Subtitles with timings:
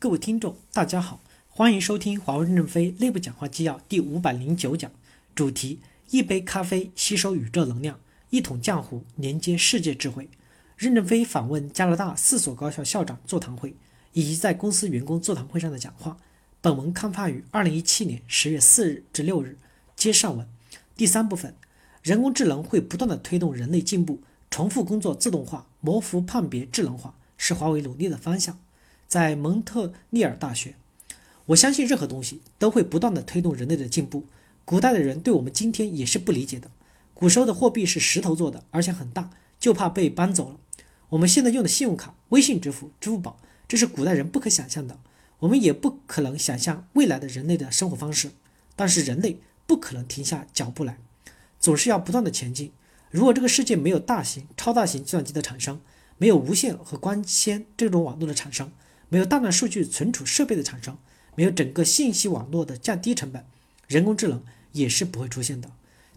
[0.00, 4.92] 各位听众，大家好，欢迎收听华为任正非内部讲话纪要第五百零九讲，
[5.34, 7.98] 主题：一杯咖啡吸收宇宙能量，
[8.30, 10.28] 一桶浆糊连接世界智慧。
[10.76, 13.74] 任正非访问加拿大四所高校校长座谈会
[14.12, 16.16] 以及在公司员工座谈会上的讲话。
[16.60, 19.58] 本文刊发于二零一七年十月四日至六日。
[19.96, 20.46] 接上文，
[20.96, 21.56] 第三部分，
[22.04, 28.60] 人工智能会不断的推动人类进步，重复工作自动化，模糊判别智能化是华为努力的方向。
[29.08, 30.74] 在蒙特利尔大学，
[31.46, 34.26] 我相信任何东西都会不断的推动人类的进步。
[34.66, 36.70] 古代的人对我们今天也是不理解的。
[37.14, 40.60] 古时候的货币是石头做的，而且很大，就怕被搬走了。
[41.08, 44.98] 我们现在用的信用卡、微信支付、支付宝，这是古代人不可想象的。
[45.38, 48.32] 我们也不可能想象未来的人类的生活方式。
[48.76, 50.98] 但是人类不可能停下脚步来，
[51.58, 52.72] 总是要不断的前进。
[53.10, 55.80] 如果这个世界没有大型、超大型计算机的产生，
[56.18, 58.70] 没有无线和光纤这种网络的产生，
[59.08, 60.96] 没有大量数据存储设备的产生，
[61.34, 63.44] 没有整个信息网络的降低成本，
[63.86, 65.70] 人工智能也是不会出现的。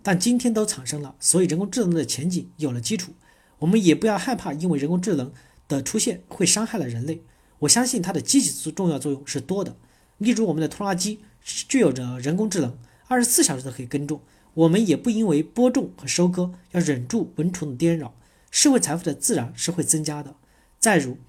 [0.04, 3.14] 但今天都产生了，所以人工智能的前景有了基础。
[3.60, 5.32] 我们也不要害怕，因为人工智能
[5.68, 7.22] 的出现会伤害了人类。
[7.60, 9.78] 我相信它的积极重要作用是多的。
[10.18, 12.76] 例如，我们的拖拉机具有着人工智能，
[13.08, 14.22] 二十四小时都可以耕种，
[14.56, 18.16] 我们也不因为播种和收割要忍住蚊虫的颠扰，
[18.50, 20.36] 社会财富的自然是会增加的。
[20.80, 21.20] 再如，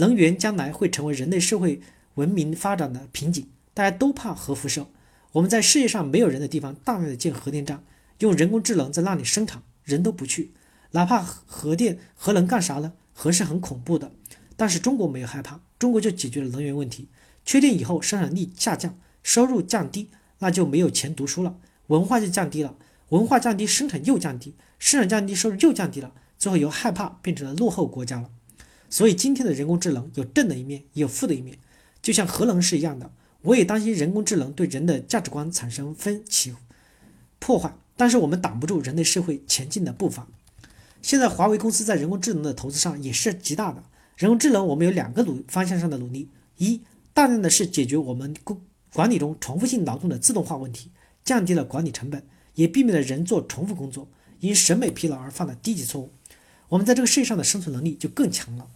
[0.00, 1.82] 能源将来会成为人类社会
[2.14, 4.86] 文明发展的瓶颈，大家都怕核辐射。
[5.32, 7.84] 我们在世界上没有人的地方大量的建核电站，
[8.20, 10.52] 用人工智能在那里生产，人都不去。
[10.92, 12.94] 哪怕核电核能干啥呢？
[13.12, 14.10] 核是很恐怖的，
[14.56, 17.08] 但是中国没有害怕，中国就解决了能源问题。
[17.44, 21.56] 缺电以后生产力下降，收入降低，那就没有钱读书了，
[21.88, 22.74] 文化就降低了，
[23.10, 28.30] 文化降低，生产又降低，生产降低，收入又降低了，最后由害怕变成了落后国家了。
[28.90, 31.56] 所以今天的人工智能有正的一面，也有负的一面，
[32.02, 33.10] 就像核能是一样的。
[33.42, 36.54] 我也担心人工智能对人的价值观产生分歧、
[37.38, 40.26] 破坏，但是我们挡不住人类社会前进的步伐。
[41.00, 43.82] 现在华为公司在人工智能的投资上也是极大的。
[44.16, 46.28] 人工智能我们有两个努方向上的努力：
[46.58, 46.82] 一，
[47.14, 48.60] 大量的是解决我们工
[48.92, 50.90] 管理中重复性劳动的自动化问题，
[51.24, 52.22] 降低了管理成本，
[52.56, 54.08] 也避免了人做重复工作
[54.40, 56.10] 因审美疲劳而犯的低级错误。
[56.68, 58.68] 我们在这个世界上的生存能力就更强了。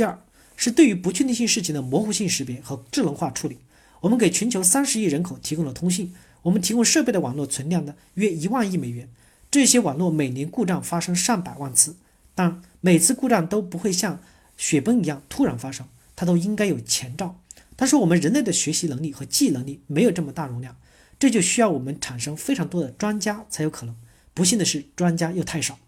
[0.00, 0.18] 第二
[0.56, 3.58] 是对于不确定性事情的模糊性识别和智能化处理。
[4.00, 9.10] 我们给全球三十亿人口提供了通信，我们提供设备的网络存量呢约一万亿美元。
[9.50, 11.96] 这些网络每年故障发生上百万次，
[12.34, 14.22] 但每次故障都不会像
[14.56, 15.86] 雪崩一样突然发生，
[16.16, 17.38] 它都应该有前兆。
[17.76, 20.78] 但是我们人类的学习能力和记忆能力没有这么大容量，
[21.18, 23.94] 这就需要我们产生非常多的专家才有可能。
[24.32, 25.78] 不幸的是，专家又太少，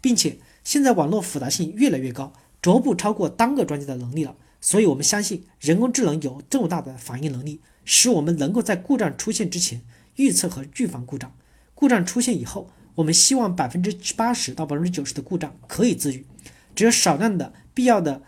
[0.00, 2.32] 并且现在网络复杂性越来越高。
[2.62, 9.82] 逐步超过单个专家的能力了，所以我们相信人工智能有这么大的反应能力，使我们能够在故障出现之前
[10.14, 11.34] 预测和预防故障。
[11.74, 16.24] 故障出现以后，我们希望百分之八十到百分之九十的故障可以自愈，
[16.76, 18.22] 只有少量的必要的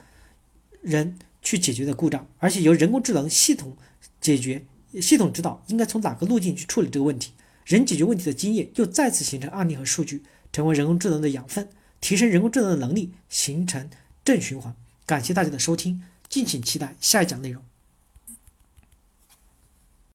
[0.83, 3.77] 人去解决的故障，而且由人工智能系统
[4.21, 4.67] 解决，
[5.01, 7.31] 系统指导应该从哪个路径去处理这个问题。
[7.65, 11.69] 人解决问题的经验又再次形成案例和数据，成为人工智能的养分，
[12.01, 13.89] 提升人工智能的能力，形成。
[14.25, 14.75] 正循环，
[15.05, 17.63] 感谢大家的收听，敬请期待下一讲内容。